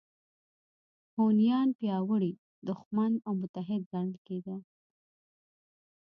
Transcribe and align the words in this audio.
هونیان 1.15 1.69
پیاوړی 1.79 2.31
دښمن 2.67 3.13
او 3.27 3.33
متحد 3.41 3.81
ګڼل 3.91 4.13
کېده 4.25 4.57